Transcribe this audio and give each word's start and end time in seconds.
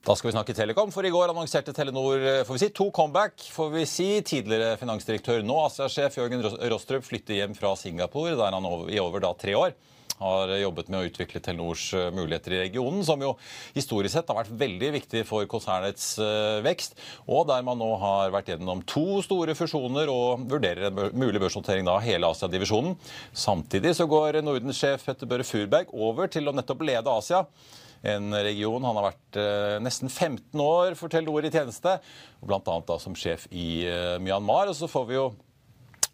Da 0.00 0.14
skal 0.16 0.30
vi 0.30 0.32
snakke 0.32 0.54
Telekom, 0.56 0.88
for 0.94 1.04
i 1.04 1.10
går 1.12 1.28
annonserte 1.28 1.74
Telenor 1.76 2.22
får 2.48 2.56
vi 2.56 2.60
si, 2.62 2.68
to 2.72 2.86
comeback. 2.90 3.42
får 3.52 3.66
vi 3.74 3.82
si. 3.84 4.06
Tidligere 4.24 4.78
finansdirektør, 4.80 5.42
nå 5.44 5.58
Asia-sjef 5.66 6.14
Jørgen 6.16 6.40
Rostrup 6.72 7.04
flytter 7.04 7.36
hjem 7.36 7.52
fra 7.52 7.74
Singapore, 7.76 8.32
der 8.38 8.56
han 8.56 8.68
i 8.88 8.96
over 9.02 9.20
da 9.20 9.34
tre 9.36 9.52
år 9.58 9.74
har 10.20 10.54
jobbet 10.56 10.88
med 10.88 10.98
å 11.02 11.08
utvikle 11.10 11.42
Telenors 11.44 11.82
muligheter 12.16 12.54
i 12.56 12.62
regionen, 12.62 13.02
som 13.04 13.20
jo 13.20 13.34
historisk 13.76 14.14
sett 14.14 14.32
har 14.32 14.38
vært 14.40 14.54
veldig 14.62 14.90
viktig 14.96 15.22
for 15.28 15.44
konsernets 15.48 16.14
vekst, 16.64 16.96
og 17.28 17.44
der 17.52 17.64
man 17.64 17.80
nå 17.80 17.90
har 18.00 18.32
vært 18.32 18.54
gjennom 18.54 18.80
to 18.88 19.20
store 19.24 19.56
fusjoner 19.56 20.12
og 20.12 20.46
vurderer 20.48 20.88
en 20.88 21.02
mulig 21.12 21.44
børsnotering 21.44 21.88
av 21.92 22.00
hele 22.04 22.32
Asia-divisjonen. 22.32 22.96
Samtidig 23.36 23.94
så 24.00 24.08
går 24.08 24.40
Nordens-sjef 24.44 25.04
Petter 25.08 25.28
Børre 25.28 25.48
Furberg 25.48 25.92
over 25.92 26.32
til 26.32 26.48
å 26.48 26.56
nettopp 26.56 26.88
lede 26.88 27.16
Asia 27.20 27.44
en 28.02 28.32
region. 28.34 28.84
Han 28.84 28.98
har 28.98 29.10
vært 29.10 29.38
eh, 29.40 29.76
nesten 29.84 30.08
15 30.08 30.64
år 30.64 30.96
for 30.98 31.12
Telenor 31.12 31.44
i 31.44 31.52
tjeneste, 31.52 31.98
bl.a. 32.40 32.98
som 33.02 33.16
sjef 33.18 33.46
i 33.50 33.84
eh, 33.88 34.16
Myanmar. 34.22 34.72
Og 34.72 34.76
så 34.78 34.88
får 34.90 35.06
vi 35.10 35.18
jo 35.18 35.28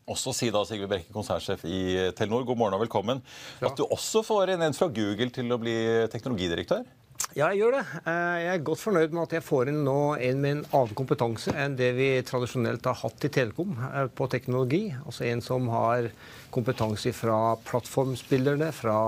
også 0.07 0.35
si 0.35 0.53
da, 0.55 0.63
Sigve 0.67 0.91
Brekke, 0.91 1.11
konsernsjef 1.15 1.65
i 1.67 2.11
Telenor, 2.19 2.47
god 2.47 2.61
morgen 2.61 2.79
og 2.79 2.85
velkommen. 2.87 3.25
Ja. 3.61 3.71
At 3.71 3.79
du 3.79 3.87
også 3.87 4.23
får 4.27 4.55
inn 4.55 4.63
en 4.67 4.77
fra 4.77 4.91
Google 4.95 5.33
til 5.35 5.51
å 5.51 5.59
bli 5.63 5.75
teknologidirektør? 6.13 6.87
Ja, 7.37 7.49
jeg 7.51 7.63
gjør 7.63 7.75
det. 7.79 7.83
Jeg 8.07 8.49
er 8.53 8.63
godt 8.65 8.81
fornøyd 8.81 9.15
med 9.17 9.23
at 9.23 9.35
jeg 9.39 9.45
får 9.45 9.71
inn 9.73 9.79
nå 9.85 9.99
en 10.21 10.41
med 10.41 10.53
en 10.53 10.63
annen 10.77 10.97
kompetanse 10.97 11.53
enn 11.57 11.75
det 11.77 11.91
vi 11.97 12.09
tradisjonelt 12.29 12.87
har 12.87 12.99
hatt 13.01 13.27
i 13.27 13.31
Telekom 13.33 13.73
på 14.17 14.29
teknologi. 14.33 14.83
Altså 15.03 15.27
en 15.29 15.43
som 15.45 15.69
har 15.73 16.11
kompetanse 16.55 17.13
fra 17.17 17.57
plattformspillerne, 17.67 18.69
fra 18.77 18.99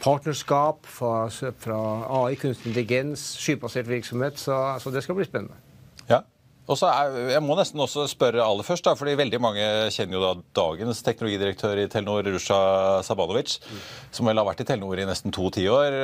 partnerskap, 0.00 0.86
fra, 0.86 1.28
fra 1.58 1.80
AI, 2.20 2.34
kunstig 2.40 2.70
intelligens, 2.70 3.24
skybasert 3.40 3.88
virksomhet. 3.88 4.38
Så, 4.38 4.56
så, 4.80 4.90
det 4.90 5.02
skal 5.04 5.18
bli 5.18 5.28
spennende. 5.28 5.56
Og 6.70 6.78
så 6.78 6.86
er, 6.86 7.16
Jeg 7.34 7.42
må 7.42 7.56
nesten 7.58 7.82
også 7.82 8.06
spørre 8.10 8.44
aller 8.44 8.66
først, 8.66 8.86
da, 8.86 8.94
fordi 8.98 9.16
veldig 9.18 9.40
mange 9.42 9.66
kjenner 9.94 10.16
jo 10.16 10.22
da 10.22 10.32
dagens 10.60 11.02
teknologidirektør 11.06 11.82
i 11.82 11.88
Telenor, 11.90 12.22
Rusha 12.30 12.60
Sabanovic, 13.06 13.58
som 14.14 14.30
vel 14.30 14.38
har 14.38 14.46
vært 14.46 14.62
i 14.62 14.68
Telenor 14.68 15.02
i 15.02 15.08
nesten 15.08 15.34
to 15.34 15.50
tiår. 15.54 15.98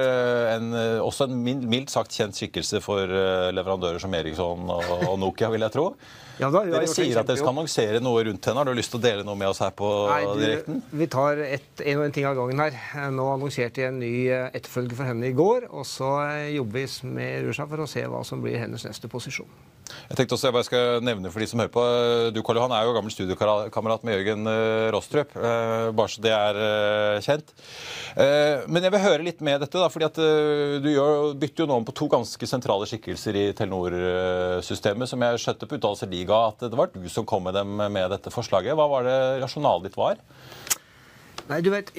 En, 0.56 0.70
også 1.06 1.30
en 1.30 1.38
mildt 1.70 1.94
sagt 1.94 2.14
kjent 2.16 2.36
skikkelse 2.36 2.82
for 2.84 3.06
eh, 3.06 3.48
leverandører 3.54 4.02
som 4.02 4.14
Eriksson 4.18 4.66
og, 4.66 4.94
og 5.12 5.18
Nokia, 5.22 5.52
vil 5.54 5.68
jeg 5.68 5.76
tro. 5.78 5.90
Ja, 6.36 6.50
da, 6.52 6.60
dere 6.68 6.84
sier 6.90 7.16
at 7.16 7.28
dere 7.28 7.40
skal 7.40 7.54
annonsere 7.54 8.00
noe 8.04 8.20
rundt 8.26 8.44
henne. 8.44 8.60
Har 8.60 8.68
du 8.68 8.76
lyst 8.76 8.92
til 8.92 9.00
å 9.00 9.04
dele 9.06 9.22
noe 9.24 9.38
med 9.40 9.48
oss 9.48 9.62
her 9.64 9.70
på 9.76 9.88
Nei, 10.10 10.18
du, 10.26 10.42
direkten? 10.42 10.82
Vi 11.00 11.06
tar 11.12 11.40
et, 11.46 11.70
en 11.80 12.02
og 12.02 12.04
en 12.04 12.12
ting 12.12 12.26
av 12.28 12.36
gangen 12.36 12.60
her. 12.60 12.76
Nå 13.14 13.30
annonserte 13.32 13.80
jeg 13.80 13.94
en 13.94 14.02
ny 14.02 14.12
eh, 14.28 14.50
etterfølger 14.50 14.98
for 14.98 15.08
henne 15.08 15.30
i 15.30 15.36
går. 15.36 15.70
Og 15.72 15.88
så 15.88 16.10
eh, 16.26 16.50
jobber 16.58 16.82
vi 16.82 17.14
med 17.16 17.48
Rusha 17.48 17.64
for 17.70 17.86
å 17.86 17.88
se 17.88 18.04
hva 18.04 18.20
som 18.28 18.44
blir 18.44 18.60
hennes 18.60 18.84
neste 18.84 19.08
posisjon. 19.08 19.48
Jeg 20.10 20.18
tenkte 20.18 20.36
også 20.36 20.48
jeg 20.48 20.56
bare 20.56 20.66
skal 20.68 21.04
nevne 21.04 21.32
for 21.32 21.42
de 21.42 21.48
som 21.50 21.62
hører 21.62 21.72
på, 21.74 21.84
Du 22.34 22.40
Karl 22.46 22.60
Johan, 22.60 22.74
er 22.76 22.86
jo 22.86 22.94
gammel 22.96 23.14
studiokamerat 23.14 24.06
med 24.06 24.18
Jørgen 24.18 24.50
eh, 24.50 24.86
Rostrup. 24.94 25.34
Bare 25.36 26.12
så 26.12 26.22
det 26.24 26.32
er 26.34 26.60
kjent. 27.24 27.52
Men 28.16 28.86
jeg 28.86 28.94
vil 28.94 29.04
høre 29.04 29.26
litt 29.26 29.42
med 29.44 29.60
dette, 29.64 29.88
fordi 29.92 30.08
at 30.08 30.20
du 30.82 30.90
bytter 31.40 31.64
jo 31.64 31.68
nå 31.70 31.80
om 31.80 31.86
på 31.86 31.94
to 31.96 32.08
ganske 32.12 32.48
sentrale 32.48 32.88
skikkelser 32.88 33.36
i 33.36 33.44
Telenor-systemet, 33.56 35.10
som 35.10 35.22
jeg 35.26 35.42
skjønte 35.42 35.68
på 35.68 35.78
uttalelser 35.78 36.10
Liga 36.10 36.40
at 36.50 36.66
det 36.66 36.78
var 36.78 36.92
du 36.94 37.04
som 37.12 37.26
kom 37.28 37.46
med 37.46 37.56
dem 37.56 37.76
med 37.76 38.10
dette 38.12 38.32
forslaget. 38.32 38.76
Hva 38.78 38.88
var 38.90 39.06
det 39.06 39.18
rasjonalet 39.44 39.90
ditt 39.90 40.00
var? 40.00 40.20
Nei, 41.46 41.60
du 41.62 41.68
vet, 41.70 41.92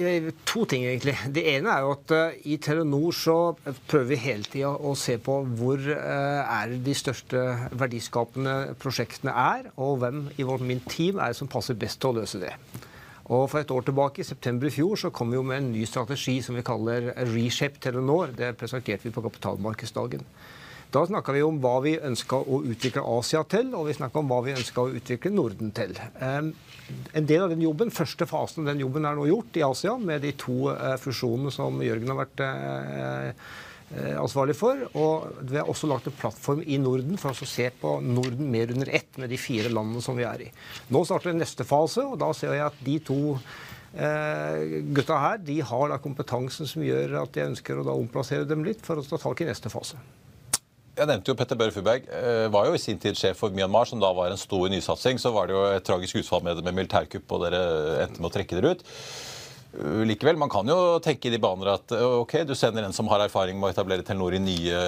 To 0.50 0.66
ting, 0.68 0.84
egentlig. 0.84 1.13
Det 1.31 1.44
ene 1.53 1.72
er 1.72 1.85
jo 1.85 1.94
at 1.94 2.12
uh, 2.12 2.35
i 2.52 2.58
Telenor 2.59 3.16
så 3.16 3.35
prøver 3.88 4.09
vi 4.09 4.18
hele 4.25 4.44
tida 4.44 4.74
å 4.75 4.91
se 5.00 5.16
på 5.24 5.38
hvor 5.56 5.80
uh, 5.80 6.41
er 6.44 6.74
de 6.84 6.96
største 6.97 7.44
verdiskapende 7.72 8.75
prosjektene 8.81 9.31
er, 9.31 9.69
og 9.80 10.02
hvem 10.02 10.25
i 10.36 10.47
vårt 10.47 10.66
min 10.68 10.84
team 10.91 11.22
er 11.24 11.31
det 11.31 11.40
som 11.40 11.52
passer 11.52 11.80
best 11.80 12.02
til 12.03 12.12
å 12.12 12.19
løse 12.19 12.41
det. 12.44 12.52
Og 13.31 13.47
For 13.52 13.59
et 13.62 13.72
år 13.72 13.88
tilbake, 13.88 14.24
i 14.24 14.28
september 14.28 14.68
i 14.68 14.72
fjor, 14.72 15.00
så 15.00 15.12
kom 15.16 15.31
vi 15.31 15.40
jo 15.40 15.47
med 15.47 15.62
en 15.62 15.72
ny 15.72 15.88
strategi 15.88 16.38
som 16.44 16.56
vi 16.56 16.68
kaller 16.68 17.13
Reshape 17.31 17.80
Telenor. 17.84 18.36
Det 18.36 18.53
presenterte 18.59 19.07
vi 19.07 19.16
på 19.16 19.24
kapitalmarkedsdagen. 19.24 20.28
Da 20.92 21.03
snakka 21.03 21.34
vi 21.36 21.44
om 21.44 21.58
hva 21.59 21.75
vi 21.84 21.98
ønska 22.00 22.40
å 22.40 22.62
utvikle 22.64 23.03
Asia 23.18 23.42
til, 23.52 23.74
og 23.75 23.90
vi 23.90 23.98
snakka 23.98 24.22
om 24.22 24.30
hva 24.31 24.40
vi 24.46 24.56
ønska 24.56 24.86
å 24.86 24.94
utvikle 24.96 25.34
Norden 25.36 25.74
til. 25.75 25.98
En 26.24 27.28
del 27.28 27.44
av 27.44 27.51
den 27.51 27.63
jobben, 27.66 27.92
Første 27.92 28.28
fasen 28.30 28.63
av 28.63 28.72
den 28.72 28.86
jobben 28.86 29.06
er 29.06 29.18
nå 29.18 29.25
gjort 29.28 29.60
i 29.60 29.66
Asia, 29.68 29.98
med 30.00 30.24
de 30.24 30.31
to 30.39 30.69
eh, 30.72 30.95
fusjonene 31.01 31.51
som 31.51 31.81
Jørgen 31.84 32.13
har 32.13 32.19
vært 32.22 32.44
eh, 32.45 33.48
eh, 33.98 34.13
ansvarlig 34.22 34.56
for. 34.56 34.86
Og 34.95 35.44
vi 35.44 35.60
har 35.60 35.68
også 35.68 35.89
lagt 35.92 36.07
en 36.07 36.16
plattform 36.16 36.63
i 36.63 36.80
Norden 36.80 37.19
for 37.19 37.36
å 37.36 37.50
se 37.51 37.68
på 37.81 37.98
Norden 38.06 38.48
mer 38.54 38.72
under 38.72 38.94
ett 38.95 39.19
med 39.19 39.33
de 39.33 39.40
fire 39.42 39.74
landene 39.74 40.04
som 40.06 40.16
vi 40.16 40.28
er 40.30 40.45
i. 40.48 40.51
Nå 40.95 41.04
starter 41.10 41.36
neste 41.36 41.68
fase, 41.68 42.06
og 42.07 42.16
da 42.24 42.31
ser 42.38 42.56
jeg 42.56 42.69
at 42.69 42.86
de 42.88 43.01
to 43.12 43.24
Uh, 43.98 44.83
gutta 44.94 45.16
her 45.18 45.40
de 45.42 45.56
har 45.63 45.88
da 45.90 45.95
kompetansen 45.98 46.68
som 46.69 46.83
gjør 46.86 47.16
at 47.24 47.40
jeg 47.40 47.50
ønsker 47.54 47.80
å 47.80 47.86
da 47.88 47.95
omplassere 47.98 48.45
dem 48.45 48.62
litt 48.68 48.83
for 48.86 49.00
å 49.00 49.06
ta 49.07 49.18
tak 49.18 49.42
i 49.42 49.48
neste 49.48 49.72
fase. 49.74 49.98
Jeg 50.97 51.05
nevnte 51.05 51.29
jo 51.29 51.38
Petter 51.38 51.57
Børre 51.59 51.73
Furberg. 51.73 52.07
Eh, 52.09 52.47
var 52.49 52.65
jo 52.65 52.73
i 52.73 52.81
sin 52.81 52.97
tid 52.97 53.17
sjef 53.19 53.38
for 53.38 53.53
Myanmar, 53.53 53.85
som 53.85 54.01
da 54.01 54.09
var 54.17 54.33
en 54.33 54.39
stor 54.41 54.65
nysatsing. 54.73 55.19
Så 55.21 55.29
var 55.35 55.45
det 55.45 55.53
jo 55.53 55.63
et 55.69 55.85
tragisk 55.85 56.17
utfall 56.23 56.41
med, 56.45 56.63
med 56.65 56.73
militærkupp, 56.73 57.33
og 57.35 57.44
dere 57.45 57.59
endte 58.07 58.21
med 58.21 58.31
å 58.31 58.33
trekke 58.33 58.57
dere 58.57 58.73
ut. 58.73 58.85
Likevel, 59.77 60.39
man 60.41 60.49
kan 60.49 60.65
jo 60.65 60.97
tenke 61.03 61.29
i 61.29 61.33
de 61.35 61.38
baner 61.44 61.69
at 61.75 61.91
ok, 61.94 62.39
du 62.49 62.55
sender 62.57 62.88
en 62.88 62.95
som 62.95 63.05
har 63.11 63.21
erfaring 63.21 63.59
med 63.59 63.67
å 63.67 63.73
etablere 63.75 64.01
Telenor 64.05 64.33
i 64.33 64.39
nye 64.41 64.79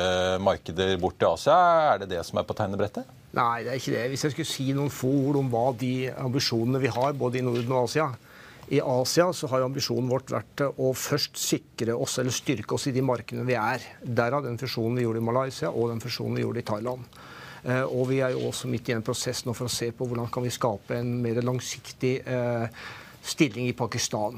markeder 0.42 0.96
bort 0.98 1.20
til 1.20 1.30
Asia. 1.30 1.58
Er 1.92 2.02
det 2.02 2.10
det 2.16 2.24
som 2.26 2.40
er 2.42 2.48
på 2.48 2.56
tegnebrettet? 2.58 3.12
Nei, 3.38 3.60
det 3.68 3.76
er 3.76 3.78
ikke 3.78 3.94
det. 3.94 4.08
Hvis 4.16 4.26
jeg 4.26 4.34
skulle 4.34 4.50
si 4.50 4.72
noen 4.74 4.90
få 4.90 5.12
ord 5.28 5.38
om 5.44 5.52
hva 5.54 5.68
de 5.78 5.94
ambisjonene 6.16 6.82
vi 6.82 6.90
har, 6.96 7.14
både 7.20 7.38
i 7.38 7.46
Norden 7.46 7.76
og 7.76 7.86
Asia 7.86 8.08
I 8.70 8.82
Asia 8.86 9.32
så 9.34 9.48
har 9.50 9.64
ambisjonen 9.66 10.12
vårt 10.12 10.30
vært 10.30 10.62
å 10.78 10.92
først 10.94 11.40
sikre 11.42 11.96
oss, 11.98 12.20
eller 12.22 12.34
styrke 12.34 12.76
oss 12.78 12.86
i 12.92 12.94
de 12.94 13.02
markedene 13.02 13.48
vi 13.48 13.58
er. 13.58 13.82
Derav 14.06 14.46
den 14.46 14.60
fusjonen 14.62 15.00
vi 15.00 15.08
gjorde 15.08 15.24
i 15.24 15.26
Malaysia, 15.26 15.72
og 15.74 15.90
den 15.90 16.04
fusjonen 16.04 16.38
vi 16.38 16.44
gjorde 16.46 16.62
i 16.62 16.68
Thailand. 16.68 17.08
Eh, 17.64 17.82
og 17.82 18.08
vi 18.12 18.22
er 18.22 18.36
jo 18.36 18.46
også 18.52 18.70
midt 18.70 18.92
i 18.92 18.96
en 18.96 19.06
prosess 19.06 19.42
nå 19.48 19.56
for 19.58 19.66
å 19.66 19.74
se 19.74 19.90
på 19.96 20.06
hvordan 20.06 20.30
kan 20.32 20.46
vi 20.46 20.54
skape 20.54 21.00
en 21.00 21.16
mer 21.24 21.42
langsiktig 21.42 22.20
eh, 22.30 22.70
stilling 23.26 23.72
i 23.72 23.76
Pakistan. 23.76 24.38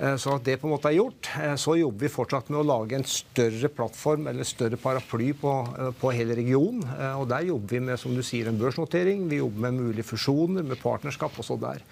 Eh, 0.00 0.16
så 0.16 0.38
at 0.38 0.48
det 0.48 0.56
på 0.62 0.70
en 0.70 0.74
måte 0.78 0.88
er 0.88 0.96
gjort. 1.02 1.28
Så 1.60 1.76
jobber 1.78 2.08
vi 2.08 2.14
fortsatt 2.16 2.48
med 2.48 2.62
å 2.62 2.66
lage 2.72 2.96
en 2.96 3.04
større 3.06 3.68
plattform 3.76 4.32
eller 4.32 4.48
større 4.48 4.80
paraply 4.80 5.34
på, 5.36 5.54
på 6.00 6.16
hele 6.16 6.40
regionen. 6.40 6.82
Og 7.20 7.28
der 7.30 7.44
jobber 7.52 7.76
vi 7.76 7.86
med 7.92 8.00
som 8.00 8.16
du 8.16 8.24
sier, 8.24 8.48
en 8.48 8.58
børsnotering. 8.58 9.28
Vi 9.28 9.44
jobber 9.44 9.68
med 9.68 9.82
mulige 9.84 10.08
fusjoner, 10.14 10.64
med 10.64 10.80
partnerskap 10.80 11.36
også 11.44 11.60
der. 11.60 11.84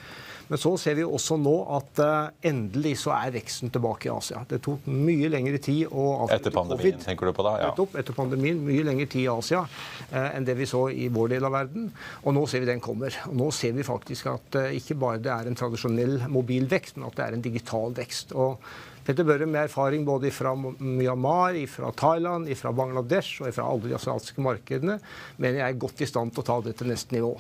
Men 0.53 0.61
så 0.61 0.75
ser 0.77 0.99
vi 0.99 1.05
også 1.09 1.39
nå 1.41 1.53
at 1.73 2.01
uh, 2.05 2.27
endelig 2.45 2.99
så 3.01 3.15
er 3.17 3.31
veksten 3.33 3.71
tilbake 3.73 4.11
i 4.11 4.13
Asia. 4.13 4.43
Det 4.45 4.59
tok 4.61 4.85
mye 4.93 5.31
lengre 5.33 5.57
tid 5.65 5.87
å 5.89 6.27
Etter 6.27 6.53
pandemien, 6.53 6.99
COVID. 6.99 7.07
tenker 7.07 7.31
du 7.31 7.33
på 7.39 7.47
da? 7.47 7.55
Ja. 7.63 7.71
Etter, 7.71 8.03
etter 8.03 8.17
pandemien, 8.19 8.61
mye 8.61 8.85
lengre 8.85 9.07
tid 9.09 9.25
i 9.25 9.31
Asia 9.33 9.63
uh, 9.65 10.29
enn 10.29 10.45
det 10.45 10.59
vi 10.59 10.69
så 10.69 10.83
i 10.93 11.09
vår 11.09 11.33
del 11.33 11.49
av 11.49 11.57
verden. 11.57 11.87
Og 12.21 12.37
nå 12.37 12.43
ser 12.53 12.67
vi 12.67 12.69
den 12.69 12.85
kommer. 12.85 13.17
Og 13.31 13.39
nå 13.41 13.47
ser 13.57 13.73
vi 13.79 13.87
faktisk 13.89 14.29
at 14.35 14.61
uh, 14.61 14.69
ikke 14.77 14.99
bare 15.01 15.23
det 15.25 15.33
er 15.33 15.49
en 15.49 15.57
tradisjonell 15.57 16.19
mobil 16.29 16.69
vekst, 16.69 17.01
men 17.01 17.09
at 17.09 17.17
det 17.17 17.25
er 17.31 17.39
en 17.39 17.47
digital 17.49 17.97
vekst. 17.97 18.37
Og 18.37 18.61
Petter 19.09 19.25
Børre 19.25 19.49
med 19.49 19.71
erfaring 19.71 20.05
både 20.05 20.35
fra 20.37 20.53
Myanmar, 20.53 21.57
fra 21.73 21.95
Thailand, 21.97 22.53
fra 22.61 22.77
Bangladesh 22.77 23.41
og 23.41 23.57
fra 23.57 23.73
alle 23.73 23.89
de 23.89 23.97
asiatiske 23.97 24.45
markedene, 24.45 25.01
mener 25.41 25.63
jeg 25.63 25.69
er 25.71 25.83
godt 25.89 26.05
i 26.05 26.13
stand 26.13 26.37
til 26.37 26.45
å 26.45 26.49
ta 26.53 26.61
det 26.69 26.77
til 26.77 26.93
neste 26.93 27.17
nivå. 27.17 27.33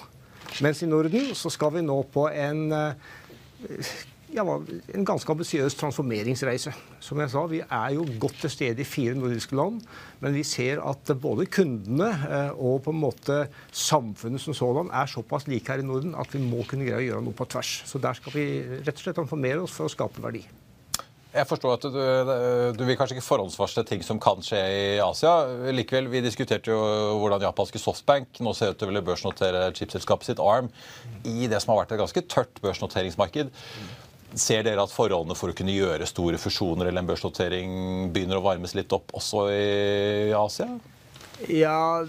Mens 0.61 0.83
i 0.83 0.89
Norden 0.91 1.33
så 1.39 1.51
skal 1.53 1.73
vi 1.77 1.85
nå 1.85 1.97
på 2.13 2.27
en, 2.29 2.73
eh, 2.73 3.93
ja, 4.35 4.45
en 4.45 5.05
ganske 5.09 5.33
ambisiøs 5.33 5.75
transformeringsreise. 5.81 6.73
Som 7.01 7.21
jeg 7.21 7.31
sa, 7.31 7.47
Vi 7.47 7.61
er 7.61 7.95
jo 7.95 8.07
godt 8.21 8.41
til 8.41 8.51
stede 8.51 8.81
i 8.81 8.85
fire 8.85 9.15
nordiske 9.15 9.57
land, 9.57 9.81
men 10.21 10.35
vi 10.35 10.43
ser 10.43 10.81
at 10.81 11.21
både 11.21 11.47
kundene 11.47 12.09
eh, 12.09 12.51
og 12.51 12.83
på 12.83 12.91
en 12.91 13.01
måte 13.01 13.49
samfunnet 13.73 14.41
som 14.41 14.55
sådan 14.55 14.91
er 14.93 15.07
såpass 15.07 15.49
like 15.49 15.73
her 15.73 15.79
i 15.79 15.87
Norden 15.87 16.15
at 16.15 16.33
vi 16.35 16.39
må 16.39 16.65
kunne 16.69 16.85
greie 16.85 17.01
å 17.01 17.09
gjøre 17.09 17.25
noe 17.25 17.33
på 17.33 17.49
tvers. 17.49 17.83
Så 17.87 17.99
der 17.99 18.13
skal 18.13 18.33
vi 18.33 18.63
rett 18.85 18.97
og 18.97 19.01
slett 19.01 19.17
transformere 19.17 19.63
oss 19.63 19.73
for 19.73 19.89
å 19.89 19.93
skape 19.93 20.21
verdi. 20.21 20.45
Jeg 21.33 21.49
forstår 21.49 21.79
at 21.79 21.85
du, 21.89 21.95
du, 22.77 22.83
vil 22.85 22.97
kanskje 23.01 23.17
ikke 23.17 23.25
forhåndsvarsle 23.25 23.87
ting 23.89 24.03
som 24.05 24.19
kan 24.21 24.43
skje 24.45 24.61
i 24.61 24.83
Asia. 25.01 25.33
Likevel, 25.73 26.11
Vi 26.13 26.21
diskuterte 26.25 26.75
jo 26.75 26.81
hvordan 27.23 27.47
japanske 27.47 27.81
Softbank 27.81 28.43
nå 28.45 28.53
ser 28.57 28.75
ut 28.75 28.81
til 28.81 28.89
å 28.89 28.93
ville 28.93 29.05
børsnotere 29.07 29.71
chipselskapet 29.79 30.29
sitt 30.29 30.43
ARM 30.43 30.69
i 31.25 31.49
det 31.49 31.63
som 31.65 31.73
har 31.73 31.83
vært 31.83 31.97
et 31.97 32.03
ganske 32.03 32.25
tørt 32.29 32.61
børsnoteringsmarked. 32.61 33.49
Ser 34.37 34.67
dere 34.67 34.85
at 34.85 34.93
forholdene 34.93 35.37
for 35.37 35.53
å 35.53 35.57
kunne 35.57 35.73
gjøre 35.73 36.09
store 36.09 36.41
fusjoner 36.41 36.91
eller 36.91 37.01
en 37.01 37.09
børsnotering 37.09 37.73
begynner 38.13 38.41
å 38.41 38.45
varmes 38.45 38.77
litt 38.77 38.93
opp 38.93 39.17
også 39.17 39.47
i 39.57 40.37
Asia? 40.37 40.69
Ja, 41.49 42.05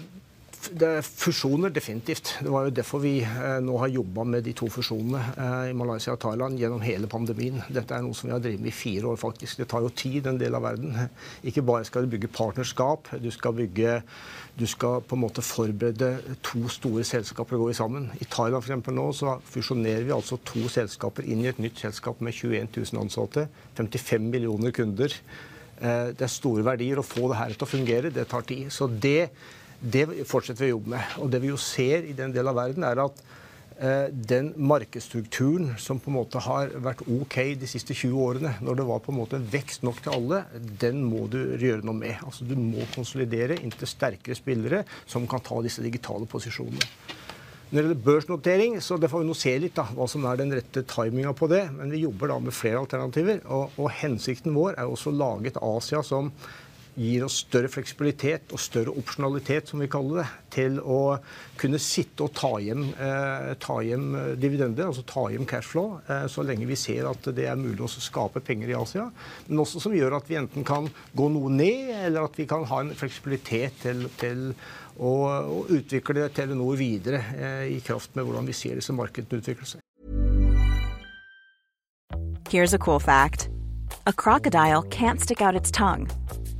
det 0.72 0.88
er 0.98 1.04
fusjoner, 1.04 1.72
definitivt. 1.74 2.30
Det 2.42 2.50
var 2.52 2.66
jo 2.66 2.72
derfor 2.74 3.02
vi 3.02 3.18
eh, 3.22 3.58
nå 3.64 3.76
har 3.82 3.90
jobba 3.92 4.24
med 4.28 4.44
de 4.46 4.54
to 4.56 4.68
fusjonene 4.72 5.20
eh, 5.34 5.70
i 5.70 5.76
Malaysia 5.76 6.14
og 6.14 6.20
Thailand 6.22 6.58
gjennom 6.60 6.82
hele 6.84 7.08
pandemien. 7.10 7.60
Dette 7.68 7.96
er 7.96 8.04
noe 8.04 8.16
som 8.16 8.28
vi 8.28 8.34
har 8.34 8.42
drevet 8.42 8.62
med 8.62 8.72
i 8.72 8.76
fire 8.76 9.10
år, 9.10 9.18
faktisk. 9.20 9.60
Det 9.60 9.68
tar 9.70 9.84
jo 9.84 9.92
tid, 9.92 10.28
en 10.30 10.40
del 10.40 10.56
av 10.56 10.64
verden. 10.64 10.96
Ikke 11.44 11.64
bare 11.66 11.86
skal 11.88 12.06
du 12.06 12.14
bygge 12.14 12.30
partnerskap, 12.34 13.10
du 13.20 13.30
skal 13.34 13.56
bygge 13.58 14.00
Du 14.54 14.68
skal 14.70 15.00
på 15.02 15.16
en 15.16 15.24
måte 15.24 15.42
forberede 15.42 16.36
to 16.46 16.68
store 16.70 17.02
selskaper 17.02 17.56
å 17.56 17.64
gå 17.64 17.72
sammen. 17.74 18.06
I 18.22 18.28
Thailand 18.30 18.62
for 18.62 18.70
eksempel, 18.70 18.94
nå 18.94 19.08
så 19.10 19.32
fusjonerer 19.50 20.06
vi 20.06 20.14
altså 20.14 20.38
to 20.46 20.68
selskaper 20.70 21.26
inn 21.26 21.42
i 21.42 21.48
et 21.50 21.58
nytt 21.58 21.82
selskap 21.82 22.22
med 22.22 22.36
21 22.36 22.70
000 22.76 23.02
ansatte, 23.02 23.48
55 23.74 24.30
millioner 24.30 24.70
kunder. 24.70 25.10
Eh, 25.80 26.14
det 26.14 26.22
er 26.22 26.30
store 26.30 26.62
verdier. 26.66 27.02
Å 27.02 27.06
få 27.06 27.26
det 27.32 27.40
her 27.40 27.56
til 27.56 27.66
å 27.66 27.70
fungere, 27.72 28.14
det 28.14 28.28
tar 28.30 28.46
tid. 28.46 28.70
Så 28.70 28.86
det 28.86 29.32
det 29.84 30.04
fortsetter 30.28 30.64
vi 30.64 30.72
å 30.72 30.76
jobbe 30.78 30.94
med. 30.96 31.16
Og 31.22 31.32
det 31.32 31.40
vi 31.42 31.50
jo 31.50 31.60
ser 31.60 32.06
i 32.08 32.14
den 32.16 32.32
delen 32.34 32.52
av 32.52 32.56
verden, 32.56 32.86
er 32.86 33.02
at 33.02 33.18
eh, 33.76 34.06
den 34.32 34.52
markedsstrukturen 34.56 35.74
som 35.80 36.00
på 36.00 36.10
en 36.12 36.16
måte 36.18 36.42
har 36.46 36.72
vært 36.84 37.04
OK 37.04 37.36
de 37.60 37.68
siste 37.68 37.96
20 37.96 38.22
årene, 38.26 38.54
når 38.64 38.80
det 38.80 38.86
var 38.88 39.02
på 39.04 39.12
en 39.12 39.20
måte 39.20 39.42
vekst 39.52 39.84
nok 39.84 40.00
til 40.04 40.16
alle, 40.16 40.44
den 40.80 41.04
må 41.04 41.26
du 41.32 41.40
gjøre 41.60 41.84
noe 41.84 41.98
med. 42.00 42.16
Altså 42.24 42.48
Du 42.48 42.56
må 42.58 42.86
konsolidere 42.94 43.60
inntil 43.60 43.90
sterkere 43.90 44.38
spillere 44.38 44.84
som 45.04 45.28
kan 45.28 45.44
ta 45.44 45.60
disse 45.64 45.84
digitale 45.84 46.28
posisjonene. 46.30 46.88
Når 47.74 47.80
det 47.80 47.88
gjelder 47.88 48.02
børsnotering, 48.06 48.74
så 48.84 48.96
det 49.00 49.08
får 49.10 49.24
vi 49.24 49.26
nå 49.26 49.34
se 49.34 49.52
litt 49.58 49.74
da, 49.74 49.88
hva 49.96 50.06
som 50.06 50.22
er 50.30 50.36
den 50.38 50.52
rette 50.54 50.84
timinga 50.86 51.32
på 51.34 51.48
det. 51.50 51.64
Men 51.74 51.90
vi 51.90 52.04
jobber 52.04 52.30
da 52.30 52.36
med 52.38 52.54
flere 52.54 52.78
alternativer. 52.78 53.40
Og, 53.50 53.74
og 53.80 53.88
hensikten 53.98 54.54
vår 54.54 54.76
er 54.78 54.86
også 54.86 55.10
å 55.10 55.16
lage 55.18 55.50
et 55.50 55.58
Asia 55.58 56.04
som 56.06 56.28
gir 56.94 57.24
oss 57.26 57.40
større 57.44 57.70
fleksibilitet 57.72 58.52
og 58.54 58.62
større 58.62 58.94
opsjonalitet, 58.94 59.70
som 59.70 59.82
vi 59.82 59.90
kaller 59.90 60.22
det, 60.22 60.26
til 60.54 60.78
å 60.80 61.16
kunne 61.58 61.80
sitte 61.82 62.26
og 62.26 62.34
ta 62.38 62.52
hjem, 62.62 62.84
eh, 62.94 63.48
ta 63.62 63.80
hjem 63.82 64.06
eh, 64.14 64.28
dividender, 64.38 64.86
altså 64.86 65.02
ta 65.08 65.26
hjem 65.32 65.48
cashflow, 65.50 65.98
eh, 66.06 66.26
så 66.30 66.44
lenge 66.46 66.68
vi 66.70 66.78
ser 66.78 67.08
at 67.10 67.26
det 67.34 67.48
er 67.50 67.58
mulig 67.58 67.82
å 67.82 67.90
skape 67.90 68.42
penger 68.44 68.70
i 68.70 68.78
Asia. 68.78 69.08
Men 69.48 69.64
også 69.64 69.82
som 69.82 69.96
gjør 69.96 70.18
at 70.20 70.30
vi 70.30 70.38
enten 70.38 70.66
kan 70.66 70.88
gå 71.16 71.28
noe 71.34 71.50
ned, 71.50 71.90
eller 72.06 72.28
at 72.28 72.38
vi 72.38 72.46
kan 72.50 72.66
ha 72.70 72.80
en 72.84 72.94
fleksibilitet 72.94 73.82
til, 73.82 74.06
til 74.20 74.52
å, 74.98 75.10
å, 75.10 75.64
utvikle 75.74 76.28
Telenor 76.34 76.78
videre 76.78 77.22
eh, 77.34 77.64
i 77.74 77.80
kraft 77.84 78.14
med 78.14 78.26
hvordan 78.26 78.46
vi 78.46 78.54
ser 78.56 78.78
disse 78.78 78.94
markedene 78.94 79.42
utvikle 79.42 79.66
seg. 79.66 79.80
Here's 82.50 82.72
a 82.72 82.78
cool 82.78 83.00
fact. 83.00 83.48
A 84.06 84.12
crocodile 84.12 84.82
can't 84.82 85.20
stick 85.20 85.40
out 85.40 85.56
its 85.56 85.70
tongue. 85.70 86.06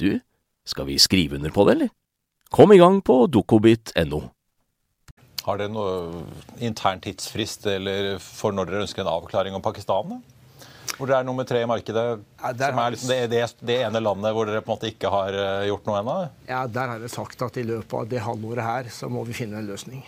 du, 0.00 0.18
skal 0.66 0.88
vi 0.88 0.98
skrive 0.98 1.38
under 1.38 1.50
på 1.54 1.66
det, 1.66 1.76
eller? 1.76 1.92
Kom 2.50 2.72
i 2.72 2.78
gang 2.78 3.00
på 3.02 3.24
dokobit.no. 3.26 4.22
Har 5.46 5.60
dere 5.60 5.70
noe 5.70 6.24
intern 6.64 7.02
tidsfrist 7.02 7.66
eller 7.70 8.16
for 8.22 8.54
når 8.54 8.70
dere 8.70 8.86
ønsker 8.86 9.04
en 9.04 9.12
avklaring 9.12 9.54
om 9.54 9.62
Pakistan? 9.62 10.16
da? 10.16 10.18
Hvor 10.96 11.10
dere 11.10 11.20
er 11.20 11.26
nummer 11.28 11.44
tre 11.44 11.60
i 11.60 11.68
markedet? 11.68 12.04
Ja, 12.40 12.52
som 12.56 12.78
er 12.80 12.94
liksom 12.94 13.10
det, 13.12 13.18
det, 13.30 13.42
det, 13.68 13.76
ene 13.84 14.00
landet 14.00 14.32
hvor 14.34 14.48
dere 14.48 14.62
på 14.64 14.72
en 14.72 14.78
måte 14.78 14.90
ikke 14.90 15.10
har 15.12 15.36
eh, 15.36 15.66
gjort 15.68 15.88
noe 15.88 15.98
ennå? 16.00 16.14
Ja, 16.48 16.62
der 16.72 16.94
har 16.94 17.04
jeg 17.04 17.12
sagt 17.12 17.42
at 17.44 17.58
i 17.60 17.66
løpet 17.66 17.98
av 17.98 18.08
det 18.10 18.22
halvåret 18.24 18.64
her 18.64 18.90
så 18.94 19.10
må 19.12 19.26
vi 19.28 19.36
finne 19.36 19.60
en 19.60 19.68
løsning. 19.68 20.02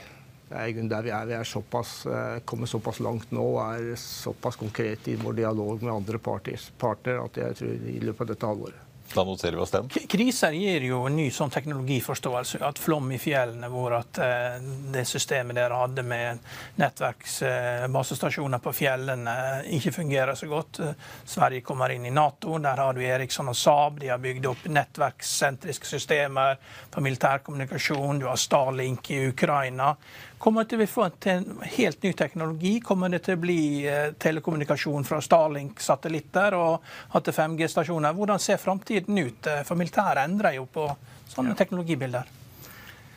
Det 0.48 0.56
er 0.56 0.88
der 0.88 1.04
vi 1.04 1.12
er. 1.12 1.28
Vi 1.28 1.36
er 1.36 1.44
såpass, 1.44 1.92
eh, 2.08 2.40
kommet 2.48 2.72
såpass 2.72 3.02
langt 3.04 3.34
nå 3.36 3.44
og 3.58 3.62
er 3.66 4.00
såpass 4.00 4.56
konkrete 4.56 5.12
i 5.12 5.18
vår 5.20 5.36
dialog 5.42 5.82
med 5.82 5.92
andre 5.92 6.18
parter, 6.18 7.20
at 7.20 7.42
jeg 7.42 7.58
tror 7.60 7.90
i 7.92 7.98
løpet 8.00 8.24
av 8.24 8.32
dette 8.32 8.52
halvåret. 8.54 8.87
Da 9.14 9.24
noterer 9.24 9.56
vi 9.56 9.62
oss 9.62 9.70
den. 9.70 9.88
Kriser 9.88 10.52
gir 10.52 10.84
jo 10.84 11.00
en 11.08 11.16
ny 11.16 11.28
sånn 11.32 11.52
teknologiforståelse. 11.52 12.60
At 12.66 12.80
flom 12.82 13.08
i 13.14 13.18
fjellene, 13.20 13.70
hvor 13.72 13.94
at 13.96 14.20
eh, 14.22 14.58
det 14.92 15.04
systemet 15.08 15.56
dere 15.56 15.80
hadde 15.80 16.04
med 16.06 16.42
nettverksbasestasjoner 16.80 18.58
eh, 18.58 18.64
på 18.64 18.74
fjellene, 18.76 19.36
ikke 19.78 19.94
fungerer 19.96 20.34
så 20.38 20.50
godt. 20.50 20.80
Sverige 21.24 21.64
kommer 21.66 21.94
inn 21.94 22.06
i 22.06 22.14
Nato. 22.14 22.58
Der 22.62 22.84
har 22.84 22.96
du 22.96 23.02
Eriksson 23.04 23.48
og 23.48 23.56
Saab. 23.56 24.00
De 24.02 24.12
har 24.12 24.22
bygd 24.22 24.50
opp 24.52 24.68
nettverkssentriske 24.68 25.88
systemer 25.88 26.58
for 26.90 27.04
militærkommunikasjon. 27.04 28.20
Du 28.20 28.28
har 28.28 28.40
Starlink 28.40 29.10
i 29.16 29.24
Ukraina. 29.32 29.94
Kommer 30.38 30.62
det 30.62 30.70
til 30.70 30.84
å 30.84 30.86
få 30.86 31.08
en 31.08 31.48
helt 31.74 32.02
ny 32.06 32.12
teknologi? 32.14 32.76
Kommer 32.84 33.10
det 33.10 33.24
til 33.26 33.34
å 33.34 33.42
bli 33.42 33.60
eh, 33.90 34.12
telekommunikasjon 34.22 35.06
fra 35.06 35.18
Starlink-satellitter 35.24 36.54
og 36.54 37.16
til 37.26 37.34
5G-stasjoner? 37.34 38.14
Hvordan 38.14 38.42
ser 38.42 38.60
framtiden 38.62 39.18
ut? 39.18 39.48
Eh, 39.50 39.64
for 39.66 39.80
militæret 39.80 40.22
endrer 40.22 40.60
jo 40.60 40.68
på 40.70 40.86
sånne 41.32 41.58
teknologibilder. 41.58 42.30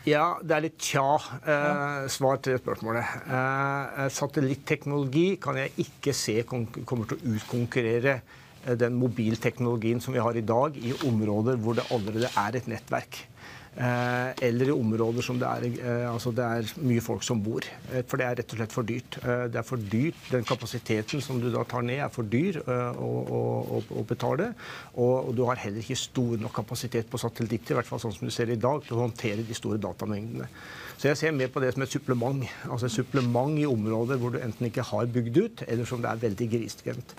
Ja, 0.10 0.40
det 0.42 0.56
er 0.56 0.64
litt 0.66 0.80
tja 0.82 1.06
eh, 1.46 2.08
svar 2.10 2.40
til 2.42 2.58
spørsmålet. 2.58 3.18
Eh, 3.22 4.06
satellitteknologi 4.10 5.36
kan 5.42 5.60
jeg 5.62 5.76
ikke 5.84 6.14
se 6.18 6.40
kommer 6.50 7.06
til 7.12 7.20
å 7.20 7.36
utkonkurrere 7.36 8.16
eh, 8.18 8.74
den 8.82 8.98
mobilteknologien 8.98 10.02
som 10.02 10.18
vi 10.18 10.24
har 10.26 10.40
i 10.40 10.42
dag, 10.42 10.74
i 10.74 10.96
områder 11.06 11.62
hvor 11.62 11.78
det 11.78 11.86
allerede 11.94 12.34
er 12.34 12.58
et 12.58 12.72
nettverk. 12.72 13.28
Eh, 13.72 14.44
eller 14.44 14.68
i 14.68 14.74
områder 14.76 15.24
som 15.24 15.38
det 15.40 15.48
er, 15.48 15.66
eh, 15.80 16.08
altså 16.12 16.34
det 16.36 16.44
er, 16.44 16.72
mye 16.84 17.02
folk 17.02 17.24
som 17.24 17.40
bor. 17.40 17.64
Eh, 17.94 18.04
for 18.04 18.20
det 18.20 18.26
er 18.28 18.36
rett 18.42 18.52
og 18.52 18.60
slett 18.60 18.74
for 18.76 18.88
dyrt. 18.88 19.18
Det 19.24 19.60
er 19.62 19.64
for 19.64 19.80
dyrt. 19.94 20.20
Den 20.32 20.44
kapasiteten 20.44 21.24
som 21.24 21.40
du 21.40 21.48
da 21.54 21.64
tar 21.64 21.86
ned, 21.88 22.02
er 22.04 22.12
for 22.12 22.28
dyr 22.28 22.60
å, 22.68 23.08
å, 23.38 23.80
å 23.96 24.04
betale. 24.08 24.52
Og, 25.00 25.32
du 25.36 25.46
har 25.48 25.62
heller 25.64 25.80
ikke 25.80 25.96
stor 25.96 26.36
nok 26.42 26.54
kapasitet 26.60 27.08
på 27.08 27.22
satellitter, 27.22 27.74
i 27.74 27.80
hvert 27.80 27.88
fall 27.88 28.02
sånn 28.04 28.16
som 28.18 28.28
du 28.28 28.34
ser 28.36 28.52
i 28.52 28.60
dag, 28.60 28.84
til 28.84 29.00
å 29.00 29.06
håndtere 29.06 29.48
de 29.48 29.56
store 29.56 29.80
datamengdene. 29.80 30.50
Så 30.98 31.08
jeg 31.08 31.18
ser 31.18 31.32
mer 31.34 31.50
på 31.50 31.64
det 31.64 31.72
som 31.74 31.86
et 31.86 31.96
supplement. 31.96 32.44
Altså 32.68 32.90
et 32.90 32.98
supplement 33.00 33.56
i 33.58 33.66
områder 33.66 34.20
hvor 34.20 34.36
du 34.36 34.42
enten 34.42 34.68
ikke 34.68 34.86
har 34.92 35.08
bygd 35.08 35.40
ut, 35.40 35.64
eller 35.68 35.88
som 35.88 36.04
det 36.04 36.12
er 36.12 36.28
veldig 36.28 36.50
grisgrendt. 36.58 37.16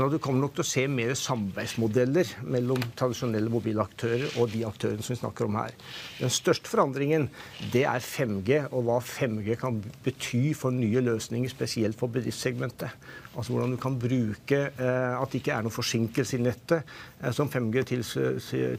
Så 0.00 0.06
du 0.08 0.16
kommer 0.16 0.46
nok 0.46 0.54
til 0.56 0.64
å 0.64 0.64
se 0.64 0.82
mer 0.88 1.10
samarbeidsmodeller 1.18 2.30
mellom 2.48 2.80
tradisjonelle 2.96 3.50
mobilaktører 3.52 4.38
og 4.40 4.48
de 4.48 4.62
aktørene 4.64 5.04
som 5.04 5.12
vi 5.12 5.18
snakker 5.18 5.44
om 5.44 5.58
her. 5.60 5.74
Den 6.16 6.32
største 6.32 6.70
forandringen 6.72 7.26
det 7.74 7.82
er 7.84 8.00
5G, 8.00 8.62
og 8.70 8.86
hva 8.86 8.96
5G 9.04 9.58
kan 9.60 9.82
bety 10.06 10.54
for 10.56 10.72
nye 10.72 11.02
løsninger, 11.04 11.52
spesielt 11.52 12.00
for 12.00 12.08
bedriftssegmentet. 12.14 12.96
Altså 13.34 13.52
hvordan 13.52 13.76
du 13.76 13.80
kan 13.82 13.98
bruke 14.00 14.62
eh, 14.70 15.20
at 15.20 15.34
det 15.34 15.42
ikke 15.42 15.52
er 15.58 15.68
noen 15.68 15.76
forsinkelse 15.76 16.38
i 16.38 16.42
nettet 16.48 16.80
eh, 17.20 17.28
som 17.36 17.52
5G 17.52 17.84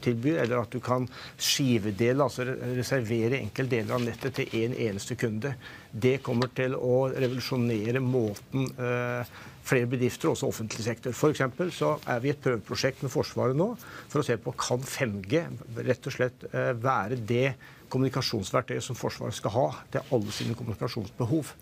tilbyr, 0.02 0.42
eller 0.42 0.58
at 0.58 0.74
du 0.74 0.82
kan 0.82 1.06
skivedele, 1.38 2.26
altså 2.26 2.50
reservere 2.50 3.38
enkelte 3.38 3.76
deler 3.78 3.94
av 3.94 4.02
nettet 4.08 4.40
til 4.40 4.58
én 4.58 4.72
en 4.72 4.78
eneste 4.90 5.14
kunde. 5.22 5.54
Det 5.92 6.18
kommer 6.26 6.50
til 6.50 6.74
å 6.74 7.04
revolusjonere 7.14 8.02
måten 8.02 8.66
eh, 8.74 9.38
flere 9.62 9.88
bedrifter, 9.90 10.32
også 10.32 10.48
offentlig 10.50 10.84
sektor. 10.84 11.14
For 11.16 11.34
så 11.34 11.92
er 12.06 12.22
vi 12.22 12.30
i 12.30 12.34
et 12.34 12.42
prøveprosjekt 12.42 13.04
med 13.04 13.12
Forsvaret 13.12 13.58
nå 13.58 13.72
for 14.08 14.22
å 14.22 14.26
se 14.26 14.36
på 14.40 14.54
kan 14.58 14.82
5G 14.82 15.44
rett 15.86 16.08
og 16.08 16.16
slett 16.16 16.48
eh, 16.50 16.72
være 16.78 17.20
det 17.28 17.54
kommunikasjonsverktøyet 17.92 18.84
som 18.84 18.98
Forsvaret 18.98 19.36
skal 19.36 19.54
ha 19.56 19.68
til 19.92 20.14
alle 20.16 20.34
sine 20.34 20.56
kommunikasjonsbehov. 20.58 21.54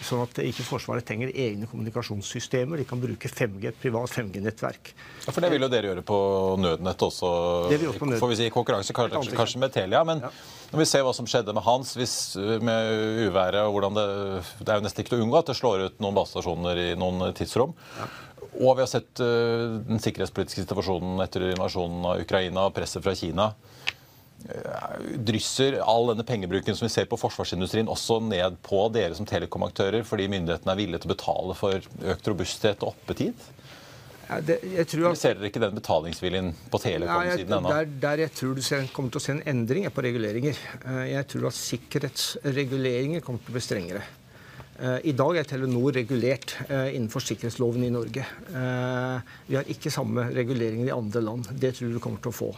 Sånn 0.00 0.22
at 0.24 0.38
ikke 0.40 0.64
Forsvaret 0.64 1.04
trenger 1.04 1.32
egne 1.34 1.66
kommunikasjonssystemer. 1.68 2.80
De 2.80 2.86
kan 2.88 3.00
bruke 3.02 3.28
5G, 3.28 3.66
et 3.68 3.80
privat 3.82 4.12
5G-nettverk. 4.14 4.94
Ja, 5.26 5.34
For 5.34 5.44
det 5.44 5.50
vil 5.52 5.66
jo 5.66 5.68
dere 5.72 5.90
gjøre 5.90 6.04
på 6.06 6.20
nødnett 6.60 7.04
også, 7.04 7.32
det 7.68 7.82
vi 7.82 7.90
på 7.90 8.08
nødnett. 8.08 8.22
får 8.22 8.32
vi 8.32 8.38
si, 8.40 8.48
konkurranse 8.54 8.96
kanskje, 8.96 9.36
kanskje 9.36 9.60
med 9.60 9.74
Telia. 9.76 10.00
men 10.08 10.24
ja. 10.24 10.32
Når 10.70 10.84
vi 10.84 10.86
ser 10.86 11.02
hva 11.02 11.12
som 11.16 11.26
skjedde 11.26 11.54
med 11.56 11.64
Hans 11.66 11.96
hvis, 11.98 12.14
med 12.62 13.26
uværet 13.26 13.64
og 13.64 13.74
hvordan 13.74 13.96
det 13.98 14.06
Det 14.60 14.70
er 14.70 14.78
jo 14.78 14.84
nesten 14.86 15.02
ikke 15.02 15.14
til 15.14 15.20
å 15.20 15.24
unngå 15.26 15.40
at 15.40 15.50
det 15.50 15.58
slår 15.58 15.86
ut 15.88 16.02
noen 16.02 16.18
basestasjoner 16.18 16.82
i 16.84 16.88
noen 16.98 17.32
tidsrom. 17.34 17.74
Ja. 17.98 18.08
Og 18.60 18.76
vi 18.76 18.84
har 18.84 18.90
sett 18.90 19.22
uh, 19.22 19.80
den 19.86 20.02
sikkerhetspolitiske 20.02 20.64
situasjonen 20.64 21.22
etter 21.24 21.50
invasjonen 21.52 22.06
av 22.12 22.22
Ukraina 22.22 22.68
og 22.68 22.74
presset 22.76 23.02
fra 23.04 23.14
Kina. 23.18 23.50
Uh, 24.40 25.16
drysser 25.26 25.78
all 25.82 26.10
denne 26.12 26.26
pengebruken 26.26 26.76
som 26.78 26.86
vi 26.86 26.92
ser 26.92 27.08
på 27.10 27.18
forsvarsindustrien, 27.20 27.90
også 27.90 28.20
ned 28.26 28.58
på 28.66 28.84
dere 28.94 29.16
som 29.18 29.28
telekomaktører, 29.28 30.06
fordi 30.06 30.28
myndighetene 30.32 30.74
er 30.74 30.82
villige 30.82 31.02
til 31.02 31.10
å 31.10 31.14
betale 31.14 31.58
for 31.58 31.90
økt 32.14 32.30
robusthet 32.30 32.84
og 32.84 32.94
oppetid? 32.94 33.48
Det, 34.46 34.56
at, 34.78 34.92
ser 35.18 35.34
dere 35.38 35.48
ikke 35.50 35.62
den 35.62 35.74
betalingsviljen 35.74 36.52
på 36.70 36.78
telekom-siden 36.82 37.54
ennå? 37.56 37.72
Der, 37.72 37.90
der, 38.04 38.22
jeg 38.26 38.32
tror 38.38 38.54
du 38.54 38.62
ser, 38.62 38.86
kommer 38.94 39.10
til 39.10 39.18
å 39.18 39.24
se 39.24 39.34
en 39.34 39.42
endring, 39.50 39.86
er 39.88 39.94
på 39.94 40.04
reguleringer. 40.06 40.58
Eh, 40.84 41.04
jeg 41.16 41.26
tror 41.32 41.48
at 41.50 41.58
sikkerhetsreguleringer 41.58 43.24
kommer 43.26 43.42
til 43.42 43.50
å 43.50 43.56
bli 43.58 43.64
strengere. 43.64 44.04
Eh, 44.78 44.98
I 45.10 45.16
dag 45.18 45.40
er 45.40 45.48
Telenor 45.50 45.96
regulert 45.98 46.54
eh, 46.68 46.92
innenfor 46.94 47.26
sikkerhetsloven 47.26 47.88
i 47.88 47.92
Norge. 47.94 48.26
Vi 49.50 49.58
har 49.58 49.74
ikke 49.74 49.92
samme 49.94 50.28
reguleringer 50.36 50.92
i 50.92 50.94
andre 50.94 51.24
land. 51.26 51.50
Det 51.50 51.74
tror 51.78 51.90
du 51.96 52.02
kommer 52.02 52.22
til 52.22 52.30
å 52.30 52.38
få. 52.38 52.52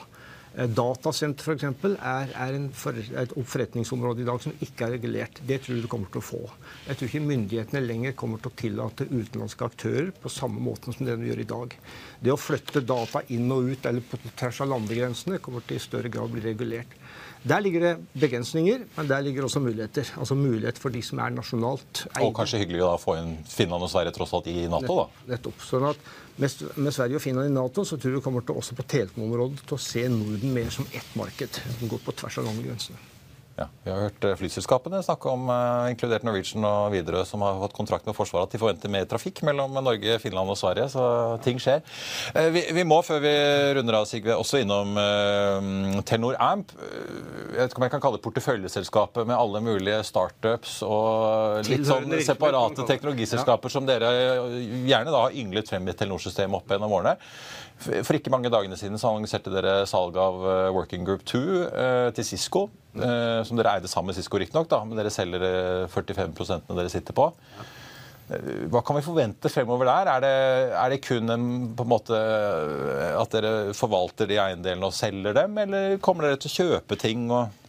Eh, 0.53 0.69
datasenter 0.69 1.47
f.eks. 1.47 1.65
Er, 1.97 2.33
er 2.37 2.57
for, 2.77 2.97
et 2.97 3.33
forretningsområde 3.49 4.21
i 4.21 4.27
dag 4.29 4.41
som 4.45 4.53
ikke 4.65 4.87
er 4.87 4.95
regulert. 4.99 5.41
Det 5.49 5.63
tror 5.63 5.79
jeg 5.79 5.87
du 5.87 5.91
kommer 5.93 6.13
til 6.13 6.21
å 6.21 6.27
få. 6.27 6.41
Jeg 6.89 6.99
tror 6.99 7.09
ikke 7.09 7.31
myndighetene 7.31 7.85
lenger 7.85 8.17
kommer 8.19 8.43
til 8.43 8.53
å 8.53 8.59
tillate 8.61 9.09
utenlandske 9.09 9.69
aktører 9.71 10.11
på 10.13 10.33
samme 10.33 10.61
måte 10.61 10.93
som 10.93 11.09
det 11.09 11.17
de 11.21 11.31
gjør 11.31 11.45
i 11.45 11.49
dag. 11.55 11.77
Det 12.21 12.35
å 12.35 12.41
flytte 12.41 12.85
data 12.85 13.25
inn 13.33 13.49
og 13.55 13.73
ut 13.73 13.89
eller 13.89 14.05
på 14.05 14.21
tvers 14.29 14.61
av 14.65 14.73
landegrensene 14.75 15.41
kommer 15.43 15.65
til 15.65 15.81
i 15.81 15.87
større 15.87 16.13
grad 16.13 16.29
å 16.29 16.35
bli 16.35 16.45
regulert. 16.45 16.99
Der 17.43 17.59
ligger 17.59 17.83
det 17.83 18.21
begrensninger, 18.23 18.85
men 18.97 19.09
der 19.11 19.23
ligger 19.27 19.45
også 19.49 19.61
muligheter. 19.61 20.07
Altså 20.19 20.37
mulighet 20.39 20.79
for 20.79 20.95
de 20.95 21.03
som 21.03 21.19
er 21.19 21.33
nasjonalt 21.35 22.05
eide. 22.05 22.27
Og 22.27 22.35
kanskje 22.37 22.61
hyggelig 22.63 22.85
å 22.87 22.93
få 23.03 23.17
inn 23.19 23.33
Finland 23.51 23.83
og 23.83 23.91
Sverige 23.91 24.15
tross 24.15 24.35
alt 24.39 24.51
i 24.53 24.69
Nato, 24.71 25.01
da? 25.01 25.25
Nettopp. 25.35 25.65
Sånn 25.67 25.89
at 25.91 26.13
med, 26.39 26.63
med 26.77 26.95
Sverige 26.95 27.19
og 27.19 27.25
Finland 27.25 27.51
i 27.51 27.57
Nato 27.57 27.83
så 27.89 27.99
tror 27.99 28.15
jeg 28.15 28.21
vi 28.21 28.27
kommer 28.29 28.47
til 28.47 28.61
også 28.63 28.79
på 28.79 28.87
telekomområdet 28.95 29.65
til 29.67 29.79
å 29.79 29.83
se 29.83 30.07
Norden 30.13 30.55
mer 30.55 30.71
som 30.75 30.87
ett 30.95 31.17
marked 31.19 31.59
som 31.67 31.91
går 31.91 32.07
på 32.07 32.15
tvers 32.23 32.39
av 32.39 32.47
landegrensene. 32.47 33.12
Ja, 33.53 33.67
vi 33.85 33.91
har 33.93 34.07
hørt 34.07 34.25
eh, 34.25 34.33
flyselskapene 34.41 35.03
snakke 35.05 35.29
om, 35.29 35.45
uh, 35.53 35.85
inkludert 35.93 36.25
Norwegian 36.25 36.65
og 36.65 36.95
Widerøe, 36.95 37.27
som 37.29 37.43
har 37.45 37.59
fått 37.61 37.75
kontrakt 37.77 38.07
med 38.09 38.17
Forsvaret, 38.17 38.49
at 38.49 38.55
de 38.55 38.61
forventer 38.63 38.93
mer 38.93 39.05
trafikk 39.11 39.43
mellom 39.45 39.77
Norge, 39.77 40.17
Finland 40.23 40.49
og 40.55 40.57
Sverige. 40.57 40.87
Så 40.95 41.05
ting 41.45 41.61
skjer. 41.61 41.83
Uh, 42.33 42.49
vi, 42.55 42.65
vi, 42.73 42.87
må, 42.89 43.03
før 43.05 43.21
vi 43.25 43.35
runder 43.77 43.99
av, 44.01 44.09
Sigve, 44.09 44.39
også 44.41 44.63
innom 44.63 44.97
uh, 44.97 46.01
Telenor 46.09 46.39
Amp. 46.41 46.73
Jeg 46.79 47.59
vet 47.59 47.75
ikke 47.75 47.83
om 47.83 47.87
jeg 47.89 47.95
kan 47.97 48.05
kalle 48.07 48.21
det 48.21 48.25
porteføljeselskapet 48.25 49.29
med 49.29 49.37
alle 49.37 49.61
mulige 49.65 50.01
startups 50.09 50.79
og 50.87 51.69
litt 51.69 51.85
sånn 51.89 52.09
separate 52.25 52.87
teknologiselskaper 52.89 53.73
som 53.73 53.85
dere 53.89 54.15
gjerne 54.89 55.13
da 55.13 55.27
har 55.27 55.37
ynglet 55.37 55.69
frem 55.69 55.93
i 55.93 55.97
Telenor-systemet 55.97 56.63
opp 56.63 56.73
gjennom 56.73 56.97
årene. 56.97 57.19
For 57.83 58.19
ikke 58.19 58.33
mange 58.33 58.51
dagene 58.53 58.79
siden 58.79 59.01
så 59.01 59.11
annonserte 59.11 59.53
dere 59.53 59.83
salg 59.91 60.17
av 60.21 60.45
Working 60.75 61.07
Group 61.09 61.27
2 61.29 61.43
til 62.17 62.27
Cisco. 62.27 62.69
Eh, 62.93 63.41
som 63.49 63.57
dere 63.57 63.79
eide 63.79 63.89
sammen 63.89 64.11
med 64.11 64.19
Cisco, 64.19 64.37
riktignok, 64.37 64.73
men 64.85 64.99
dere 64.99 65.13
selger 65.13 65.87
45 65.89 66.35
eh, 66.45 66.75
dere 66.77 66.91
sitter 66.93 67.17
på. 67.17 67.31
Eh, 68.29 68.67
hva 68.73 68.83
kan 68.85 68.99
vi 68.99 69.05
forvente 69.07 69.49
fremover 69.53 69.89
der? 69.89 70.11
Er 70.13 70.25
det, 70.25 70.35
er 70.77 70.93
det 70.93 71.01
kun 71.07 71.33
en, 71.33 71.47
på 71.77 71.87
en 71.87 71.93
måte, 71.95 72.21
at 73.17 73.33
dere 73.33 73.73
forvalter 73.77 74.29
de 74.29 74.37
eiendelene 74.43 74.91
og 74.91 74.97
selger 74.97 75.39
dem, 75.41 75.57
eller 75.65 75.97
kommer 76.05 76.29
dere 76.29 76.43
til 76.43 76.53
å 76.53 76.57
kjøpe 76.59 77.01
ting? 77.01 77.31
og 77.33 77.62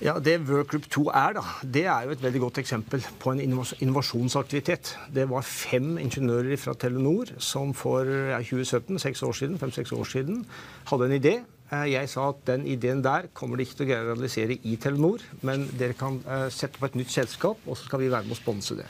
ja, 0.00 0.16
Det 0.18 0.38
Workgroup 0.48 0.88
2 0.90 1.06
er, 1.12 1.36
da, 1.36 1.44
det 1.62 1.84
er 1.86 2.08
jo 2.08 2.16
et 2.16 2.22
veldig 2.22 2.40
godt 2.46 2.58
eksempel 2.62 3.04
på 3.20 3.34
en 3.34 3.40
innovasjonsaktivitet. 3.44 4.94
Det 5.14 5.28
var 5.30 5.46
fem 5.46 5.98
ingeniører 6.00 6.56
fra 6.60 6.74
Telenor 6.74 7.34
som 7.38 7.74
for 7.76 8.08
ja, 8.08 8.40
2017, 8.40 8.98
seks 8.98 9.22
år 9.22 9.38
siden, 9.42 9.58
fem-seks 9.60 9.92
år 9.92 10.12
siden 10.16 10.44
hadde 10.90 11.10
en 11.10 11.18
idé 11.20 11.40
Eh, 11.70 11.86
jeg 11.92 12.10
sa 12.10 12.30
at 12.32 12.42
den 12.48 12.66
ideen 12.66 13.02
der 13.04 13.28
kommer 13.34 13.56
de 13.56 13.62
ikke 13.66 13.76
til 13.78 13.92
å 13.94 13.98
realisere 14.10 14.58
i 14.66 14.76
Telenor, 14.80 15.22
men 15.46 15.68
dere 15.78 15.94
kan 15.98 16.18
eh, 16.26 16.48
sette 16.50 16.80
på 16.80 16.88
et 16.88 16.96
nytt 16.98 17.12
selskap, 17.14 17.60
og 17.66 17.78
så 17.78 17.86
skal 17.86 18.02
vi 18.02 18.10
være 18.10 18.26
med 18.26 18.34
å 18.34 18.40
sponse 18.40 18.74
det. 18.78 18.88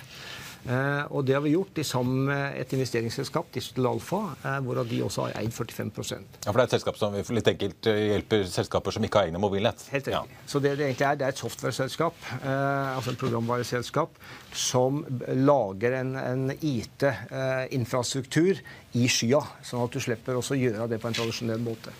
Eh, 0.68 1.04
og 1.08 1.24
det 1.24 1.36
har 1.36 1.42
vi 1.44 1.54
gjort 1.54 1.78
i 1.80 1.84
sammen 1.86 2.26
med 2.28 2.58
et 2.60 2.72
investeringsselskap, 2.76 3.48
Digital 3.54 3.86
Alpha, 3.94 4.20
eh, 4.44 4.58
hvorav 4.64 4.88
de 4.90 4.98
også 5.06 5.26
har 5.26 5.38
eid 5.40 5.52
45% 5.56 6.44
Ja, 6.44 6.50
For 6.50 6.58
det 6.58 6.60
er 6.60 6.68
et 6.68 6.76
selskap 6.76 7.00
som 7.00 7.16
litt 7.16 7.50
enkelt 7.54 7.88
eh, 7.88 8.00
hjelper 8.12 8.44
selskaper 8.44 8.96
som 8.96 9.06
ikke 9.06 9.22
har 9.22 9.30
egne 9.30 9.40
mobilnett? 9.40 9.86
Helt 9.94 10.10
riktig. 10.10 10.18
Ja. 10.18 10.44
Så 10.46 10.60
det 10.60 10.76
det 10.80 10.86
egentlig 10.86 11.08
er, 11.08 11.20
det 11.20 11.26
er 11.26 11.34
et 11.34 11.40
software-selskap, 11.40 12.14
altså 12.44 13.12
et 13.12 13.20
programvareselskap, 13.20 14.10
som 14.52 15.04
lager 15.34 15.96
en, 16.00 16.14
en 16.16 16.52
IT-infrastruktur 16.54 18.60
i 18.96 19.08
skya, 19.10 19.42
sånn 19.66 19.84
at 19.84 19.92
du 19.92 20.00
slipper 20.02 20.38
å 20.38 20.42
gjøre 20.42 20.88
det 20.90 21.00
på 21.02 21.08
en 21.10 21.16
tradisjonell 21.16 21.62
måte. 21.64 21.90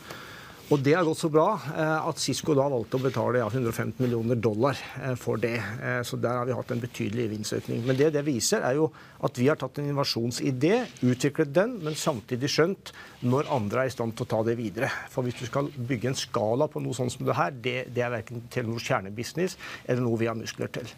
Og 0.71 0.79
det 0.87 0.93
har 0.95 1.03
gått 1.03 1.19
så 1.19 1.29
bra 1.33 1.49
eh, 1.75 2.07
at 2.07 2.21
Cisco 2.23 2.55
da 2.55 2.69
valgte 2.71 2.95
å 2.95 3.03
betale 3.03 3.41
ja, 3.41 3.49
115 3.51 3.97
millioner 3.99 4.39
dollar 4.39 4.79
eh, 5.01 5.17
for 5.19 5.41
det. 5.43 5.57
Eh, 5.59 5.99
så 6.07 6.19
der 6.23 6.39
har 6.39 6.47
vi 6.47 6.55
hatt 6.55 6.71
en 6.71 6.83
betydelig 6.83 7.25
gevinstøkning. 7.27 7.81
Men 7.89 7.99
det 7.99 8.13
det 8.15 8.23
viser, 8.27 8.63
er 8.63 8.79
jo 8.79 8.87
at 9.27 9.41
vi 9.41 9.49
har 9.51 9.59
tatt 9.59 9.81
en 9.81 9.89
innovasjonsidé, 9.89 10.77
utviklet 11.11 11.51
den, 11.57 11.75
men 11.83 11.99
samtidig 11.99 12.53
skjønt 12.55 12.95
når 13.27 13.51
andre 13.51 13.83
er 13.83 13.91
i 13.91 13.97
stand 13.97 14.15
til 14.15 14.29
å 14.29 14.31
ta 14.31 14.45
det 14.47 14.55
videre. 14.61 14.93
For 15.11 15.27
hvis 15.27 15.41
du 15.43 15.49
skal 15.51 15.73
bygge 15.75 16.13
en 16.13 16.21
skala 16.23 16.71
på 16.71 16.85
noe 16.85 16.95
sånt 16.95 17.17
som 17.17 17.27
det 17.27 17.39
her, 17.41 17.51
det, 17.67 17.77
det 17.91 18.07
er 18.07 18.15
verken 18.15 18.47
Telenors 18.55 18.87
kjernebusiness 18.87 19.59
eller 19.89 20.07
noe 20.07 20.23
vi 20.23 20.31
har 20.31 20.39
muskler 20.39 20.71
til. 20.79 20.95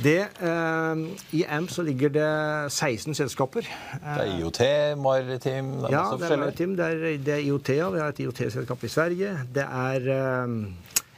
Det, 0.00 0.20
eh, 0.40 1.02
I 1.36 1.44
AMP 1.44 1.70
så 1.70 1.82
ligger 1.84 2.08
det 2.08 2.72
16 2.72 3.14
selskaper. 3.14 3.60
Det 3.60 4.24
er 4.24 4.38
IOT, 4.38 4.62
Maritim 4.96 5.74
det 5.82 5.90
er 5.90 5.92
Ja, 5.92 6.06
det 6.16 6.30
er 6.30 6.36
Maritim. 6.36 6.76
Det 6.76 6.86
er, 6.86 7.18
det 7.18 7.34
er 7.34 7.44
IOT. 7.44 7.68
Ja. 7.68 7.90
Vi 7.90 8.00
har 8.00 8.08
et 8.08 8.22
IOT-selskap 8.24 8.84
i 8.84 8.88
Sverige. 8.88 9.36
Det 9.54 9.66
er 9.68 10.08
eh, 10.14 10.56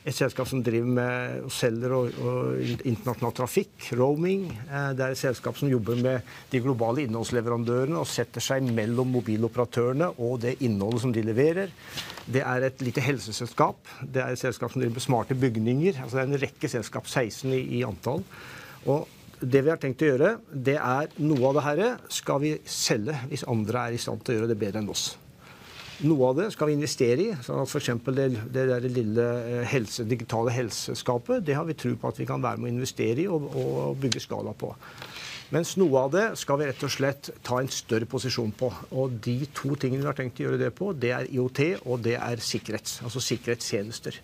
et 0.04 0.16
selskap 0.16 0.48
som 0.48 0.60
driver 0.64 0.90
med 0.98 1.44
og 1.46 1.52
selger 1.54 1.92
og, 1.96 2.16
og 2.20 2.72
internasjonal 2.84 3.32
trafikk, 3.38 3.86
roaming. 3.96 4.48
Eh, 4.66 4.90
det 4.96 5.06
er 5.06 5.14
et 5.14 5.20
selskap 5.20 5.56
som 5.56 5.70
jobber 5.70 6.00
med 6.02 6.34
de 6.52 6.60
globale 6.64 7.06
innholdsleverandørene 7.06 8.00
og 8.00 8.10
setter 8.10 8.44
seg 8.44 8.66
mellom 8.74 9.14
mobiloperatørene 9.14 10.10
og 10.18 10.42
det 10.42 10.58
innholdet 10.66 11.06
som 11.06 11.14
de 11.14 11.24
leverer. 11.24 11.72
Det 12.26 12.42
er 12.42 12.68
et 12.68 12.84
lite 12.84 13.04
helseselskap. 13.04 13.80
Det 14.02 14.20
er 14.20 14.34
et 14.34 14.42
selskap 14.42 14.74
som 14.74 14.82
driver 14.82 14.98
med 14.98 15.06
smarte 15.06 15.38
bygninger. 15.38 16.02
Altså 16.02 16.18
det 16.18 16.26
er 16.26 16.32
en 16.32 16.42
rekke 16.48 16.74
selskap, 16.74 17.08
16 17.08 17.54
i, 17.54 17.62
i 17.78 17.86
antall. 17.86 18.26
Og 18.90 19.08
det 19.44 19.64
vi 19.64 19.72
har 19.72 19.80
tenkt 19.80 20.02
å 20.04 20.08
gjøre, 20.08 20.30
det 20.52 20.76
er 20.78 21.12
noe 21.20 21.50
av 21.50 21.58
det 21.58 21.66
her 21.66 21.84
skal 22.12 22.40
vi 22.42 22.54
selge 22.68 23.16
hvis 23.30 23.46
andre 23.50 23.88
er 23.88 23.96
i 23.96 24.00
stand 24.00 24.24
til 24.24 24.34
å 24.34 24.38
gjøre 24.38 24.52
det 24.52 24.60
bedre 24.60 24.82
enn 24.82 24.92
oss. 24.92 25.12
Noe 26.04 26.30
av 26.32 26.38
det 26.40 26.48
skal 26.50 26.68
vi 26.68 26.74
investere 26.74 27.22
i. 27.22 27.26
sånn 27.44 27.60
at 27.62 27.70
F.eks. 27.70 27.90
det, 28.16 28.26
det 28.52 28.64
der 28.66 28.86
lille 28.90 29.26
eh, 29.44 29.66
helse, 29.70 30.06
digitale 30.10 30.50
helseskapet 30.50 31.44
det 31.46 31.54
har 31.54 31.68
vi 31.68 31.76
tro 31.78 31.92
på 31.94 32.10
at 32.10 32.18
vi 32.18 32.26
kan 32.26 32.42
være 32.42 32.58
med 32.58 32.72
å 32.72 32.74
investere 32.74 33.22
i 33.22 33.28
og, 33.30 33.46
og 33.54 34.00
bygge 34.02 34.24
skala 34.24 34.56
på. 34.58 34.72
Mens 35.54 35.76
noe 35.78 36.00
av 36.00 36.10
det 36.10 36.24
skal 36.40 36.58
vi 36.58 36.66
rett 36.66 36.82
og 36.82 36.90
slett 36.90 37.30
ta 37.46 37.60
en 37.60 37.70
større 37.70 38.08
posisjon 38.10 38.50
på. 38.58 38.72
Og 38.98 39.20
de 39.22 39.36
to 39.54 39.76
tingene 39.78 40.02
vi 40.02 40.10
har 40.10 40.18
tenkt 40.18 40.40
å 40.42 40.48
gjøre 40.48 40.62
det 40.64 40.72
på, 40.74 40.90
det 40.98 41.12
er 41.14 41.30
IOT 41.30 41.60
og 41.84 42.02
det 42.02 42.16
er 42.18 42.42
sikkerhets, 42.42 42.98
altså 43.06 43.22
sikkerhetstjenester. 43.22 44.18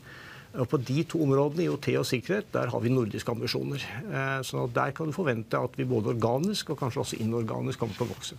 Og 0.58 0.68
På 0.68 0.80
de 0.82 1.02
to 1.06 1.20
områdene, 1.22 1.68
IOT 1.68 1.88
og 2.00 2.06
sikkerhet, 2.08 2.48
der 2.52 2.70
har 2.72 2.80
vi 2.82 2.90
nordiske 2.90 3.30
ambisjoner. 3.30 3.84
Eh, 4.02 4.40
så 4.42 4.66
der 4.74 4.90
kan 4.90 5.06
du 5.06 5.14
forvente 5.14 5.58
at 5.58 5.76
vi 5.78 5.86
både 5.86 6.10
organisk 6.10 6.72
og 6.74 6.80
kanskje 6.80 7.04
også 7.04 7.20
inorganisk 7.22 7.78
kommer 7.78 7.94
til 7.94 8.08
å 8.08 8.10
vokse. 8.10 8.38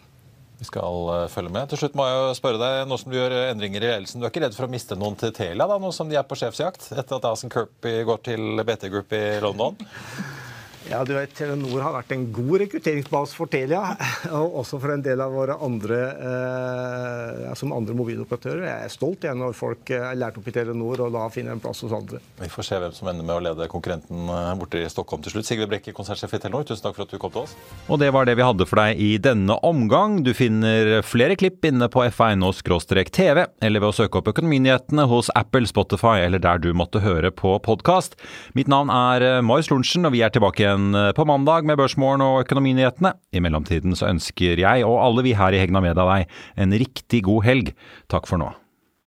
Vi 0.60 0.68
skal 0.68 1.08
eh, 1.16 1.30
følge 1.32 1.54
med. 1.56 1.70
Til 1.72 1.80
slutt 1.80 1.96
må 1.96 2.10
jeg 2.10 2.20
jo 2.20 2.36
spørre 2.38 2.60
deg, 2.62 2.82
nå 2.90 3.00
som 3.00 3.14
du 3.14 3.18
gjør 3.18 3.38
endringer 3.48 3.80
i 3.80 3.94
ledelsen, 3.94 4.20
du 4.20 4.28
er 4.28 4.34
ikke 4.34 4.44
redd 4.44 4.60
for 4.60 4.68
å 4.68 4.74
miste 4.74 5.00
noen 5.00 5.16
til 5.18 5.32
Telia 5.38 5.70
da, 5.72 5.80
nå 5.80 5.94
som 5.96 6.12
de 6.12 6.20
er 6.20 6.28
på 6.28 6.38
sjefsjakt, 6.42 6.92
etter 6.92 7.18
at 7.18 7.32
Asen 7.32 7.54
Kirby 7.54 8.02
går 8.10 8.22
til 8.28 8.66
BT 8.68 8.92
Group 8.92 9.16
i 9.16 9.26
London? 9.44 9.80
Ja, 10.90 11.04
du 11.06 11.14
vet, 11.14 11.34
Telenor 11.38 11.84
har 11.84 11.94
vært 11.94 12.14
en 12.16 12.24
god 12.34 12.64
rekrutteringsbase 12.64 13.38
for 13.38 13.50
Telia, 13.52 13.94
og 14.38 14.58
også 14.64 14.80
for 14.82 14.94
en 14.96 15.04
del 15.06 15.22
av 15.22 15.34
våre 15.36 15.58
andre 15.62 16.00
eh, 16.10 17.52
som 17.58 17.74
andre 17.76 17.94
mobiloperatører. 17.98 18.64
Jeg 18.66 18.88
er 18.88 18.94
stolt 18.94 19.26
igjen 19.26 19.40
når 19.42 19.54
folk 19.58 19.92
er 19.94 20.18
lært 20.18 20.40
opp 20.42 20.50
i 20.50 20.54
Telenor 20.56 21.04
og 21.06 21.14
da 21.14 21.28
finner 21.34 21.56
en 21.56 21.62
plass 21.62 21.84
hos 21.86 21.94
andre. 21.96 22.22
Vi 22.42 22.50
får 22.52 22.68
se 22.68 22.80
hvem 22.82 22.96
som 22.98 23.12
ender 23.12 23.28
med 23.28 23.36
å 23.36 23.44
lede 23.46 23.70
konkurrenten 23.72 24.32
eh, 24.34 24.54
borte 24.58 24.82
i 24.82 24.90
Stockholm 24.92 25.22
til 25.24 25.36
slutt. 25.36 25.50
Sigve 25.52 25.70
Brekke, 25.70 25.94
konsernsjef 25.96 26.34
i 26.34 26.42
Telenor, 26.42 26.66
tusen 26.66 26.88
takk 26.88 26.98
for 26.98 27.06
at 27.06 27.14
du 27.14 27.22
kom 27.22 27.36
til 27.36 27.46
oss. 27.46 27.56
Og 27.88 28.02
det 28.02 28.10
var 28.16 28.26
det 28.28 28.36
vi 28.40 28.48
hadde 28.48 28.68
for 28.70 28.82
deg 28.82 29.00
i 29.02 29.12
denne 29.22 29.60
omgang. 29.68 30.22
Du 30.26 30.34
finner 30.38 31.06
flere 31.06 31.38
klipp 31.40 31.62
inne 31.70 31.92
på 31.94 32.08
f1.no-tv, 32.10 33.46
eller 33.62 33.86
ved 33.86 33.90
å 33.92 33.96
søke 34.02 34.20
opp 34.20 34.34
Økonominyhetene 34.34 35.06
hos 35.12 35.30
Apple, 35.38 35.70
Spotify 35.70 36.26
eller 36.26 36.42
der 36.42 36.60
du 36.62 36.72
måtte 36.78 37.04
høre 37.06 37.30
på 37.32 37.54
podkast. 37.64 38.18
Mitt 38.58 38.72
navn 38.72 38.90
er 38.92 39.28
eh, 39.28 39.40
Marius 39.46 39.70
Lorentzen, 39.72 40.10
og 40.10 40.16
vi 40.18 40.26
er 40.26 40.34
tilbake 40.34 40.71
igjen 40.72 40.96
eh, 40.96 41.12
på 41.16 41.26
mandag 41.28 41.68
med 41.68 41.78
Børsmorgen 41.80 42.24
og 42.26 42.42
Økonominyhetene. 42.46 43.14
I 43.36 43.44
mellomtiden 43.44 43.96
så 43.98 44.10
ønsker 44.12 44.60
jeg 44.60 44.88
og 44.88 45.02
alle 45.04 45.26
vi 45.28 45.36
her 45.38 45.54
i 45.54 45.62
Hegna 45.62 45.84
Media 45.84 46.08
deg 46.08 46.32
en 46.56 46.76
riktig 46.82 47.24
god 47.28 47.46
helg. 47.46 47.74
Takk 48.12 48.30
for 48.30 48.42
nå. 48.42 48.52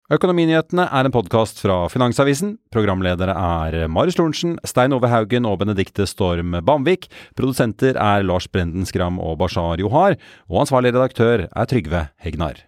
Økonominyhetene 0.08 0.86
er 0.88 1.04
en 1.04 1.12
podkast 1.12 1.60
fra 1.60 1.82
Finansavisen. 1.92 2.54
Programledere 2.72 3.34
er 3.34 3.90
Marius 3.92 4.16
Lorentzen, 4.16 4.56
Stein 4.64 4.96
Ove 4.96 5.10
Haugen 5.12 5.44
og 5.44 5.58
Benedikte 5.60 6.08
Storm 6.08 6.56
Bamvik. 6.64 7.10
Produsenter 7.36 7.98
er 8.00 8.24
Lars 8.24 8.48
Brenden 8.48 8.88
Skram 8.88 9.20
og 9.20 9.36
Bashar 9.42 9.84
Johar. 9.84 10.16
Og 10.48 10.64
ansvarlig 10.64 10.96
redaktør 10.96 11.44
er 11.50 11.68
Trygve 11.68 12.08
Hegnar. 12.24 12.67